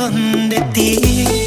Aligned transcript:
Versión 0.00 0.48
de 0.48 0.60
ti 0.72 1.39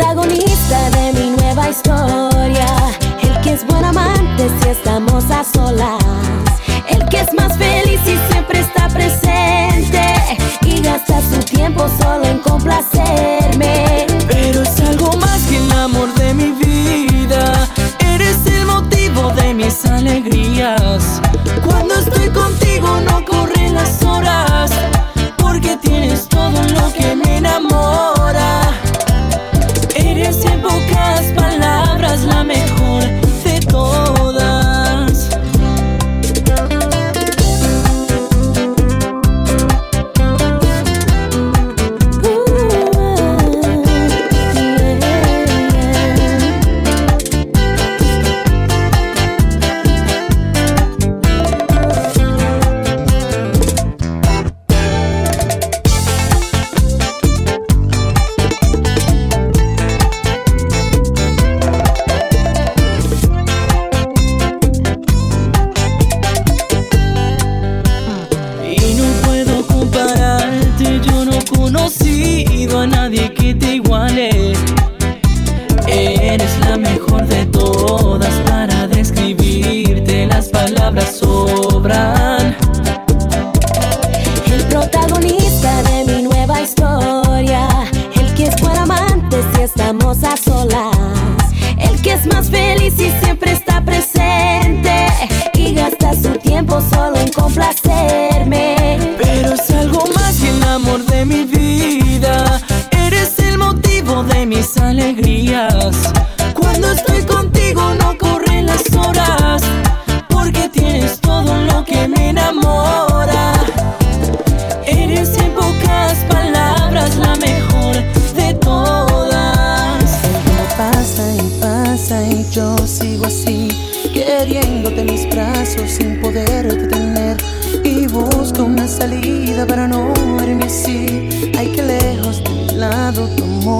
protagonista 0.00 0.90
de 0.90 1.12
mi 1.12 1.30
nueva 1.36 1.68
historia, 1.68 2.66
el 3.22 3.40
que 3.42 3.52
es 3.52 3.66
buen 3.66 3.84
amante 3.84 4.48
si 4.62 4.70
estamos 4.70 5.30
a 5.30 5.44
solas, 5.44 6.02
el 6.88 7.06
que 7.10 7.20
es 7.20 7.32
más 7.34 7.56
feliz 7.58 8.00
y 8.04 8.08
si 8.08 8.32
siempre 8.32 8.60
está 8.60 8.88
presente. 8.88 10.02
Y 10.64 10.80
gasta 10.80 11.20
su 11.20 11.40
tiempo 11.40 11.86
solo 12.00 12.24
en 12.24 12.38
complacer. 12.38 13.39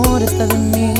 enamórate 0.00 0.46
de 0.46 0.58
mí. 0.58 0.94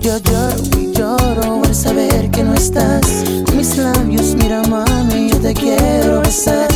Yo 0.00 0.18
lloro 0.18 0.62
y 0.78 0.92
lloro 0.92 1.62
al 1.64 1.74
saber 1.74 2.30
que 2.30 2.42
no 2.42 2.54
estás. 2.54 3.24
Mis 3.56 3.76
labios, 3.76 4.34
mira 4.36 4.62
mami, 4.62 5.30
yo 5.30 5.38
te 5.38 5.54
quiero 5.54 6.20
besar. 6.20 6.68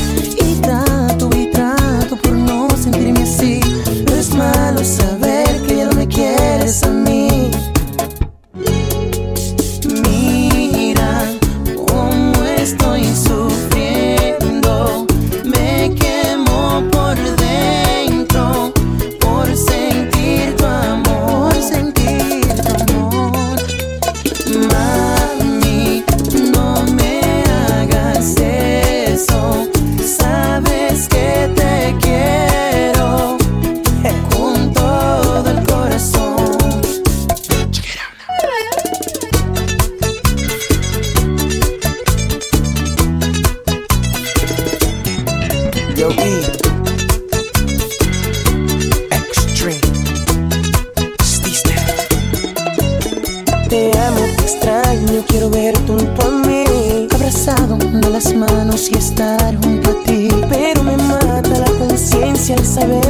las 58.19 58.35
manos 58.35 58.91
y 58.91 58.99
estar 58.99 59.57
junto 59.63 59.91
a 59.91 60.03
ti. 60.03 60.29
Pero 60.49 60.83
me 60.83 60.97
mata 60.97 61.51
la 61.51 61.71
conciencia 61.79 62.57
al 62.57 62.65
saber 62.65 63.08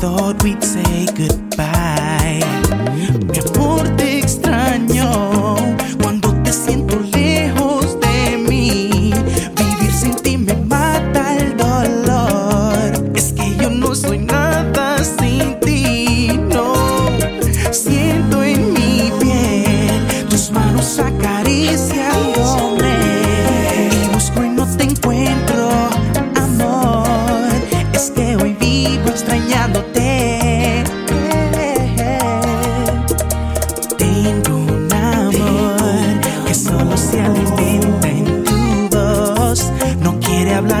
thought 0.00 0.42
we'd 0.42 0.62
say 0.62 1.06
goodbye. 1.14 2.55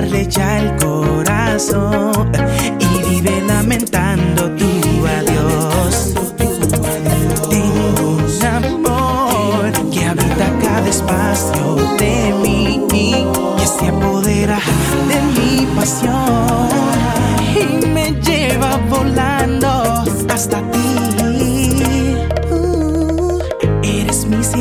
arrecha 0.06 0.58
el 0.58 0.76
corazón 0.76 2.32
y 2.78 3.10
vive 3.10 3.42
lamentable 3.46 4.05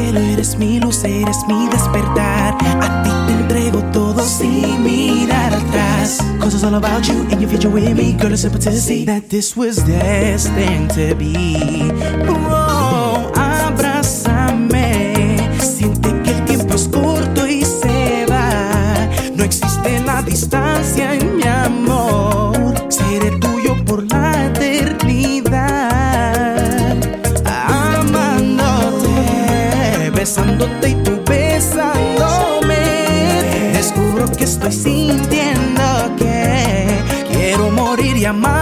cielo, 0.06 0.20
eres 0.20 0.58
mi 0.58 0.80
luz, 0.80 1.04
eres 1.04 1.38
mi 1.48 1.68
despertar. 1.70 2.56
A 2.82 3.04
ti 3.04 3.10
te 3.28 3.34
entrego 3.34 3.84
todo 3.92 4.22
sin 4.24 4.84
mirar 4.84 5.54
atrás. 5.54 6.20
Cause 6.40 6.56
it's 6.56 6.64
all 6.64 6.76
about 6.76 7.08
you 7.08 7.26
and 7.32 7.42
your 7.42 7.50
future 7.50 7.70
with 7.70 7.96
me. 7.96 8.14
Girl, 8.14 8.34
it's 8.34 8.44
a 8.44 8.50
to 8.50 8.72
see 8.72 9.06
that 9.06 9.30
this 9.30 9.56
was 9.56 9.78
destined 9.86 10.92
to 10.92 11.16
be. 11.16 12.55
estoy 34.68 35.10
sintiendo 35.10 36.16
que 36.18 36.88
quiero 37.32 37.70
morir 37.72 38.18
y 38.18 38.26
amar. 38.26 38.55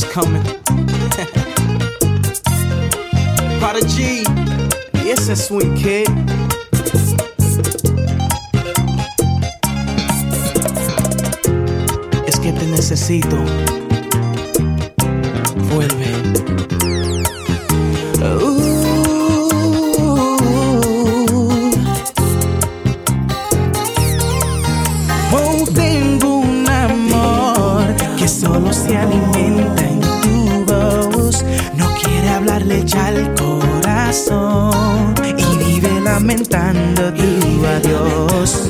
was 0.00 0.12
coming. 0.12 0.42
Prodigy, 3.58 4.22
yes, 5.04 5.46
sweet. 5.46 6.04
Es 12.26 12.38
que 12.38 12.52
te 12.52 12.66
necesito. 12.66 13.36
Vuelve. 15.70 16.12
Oh, 18.22 18.58
solo 28.28 28.72
se 28.72 28.96
alimenta. 28.96 29.77
y 35.36 35.56
vive 35.58 36.00
lamentando 36.00 37.12
tu 37.12 37.66
adiós. 37.66 38.67